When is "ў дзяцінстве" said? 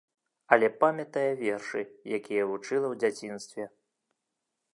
2.83-3.63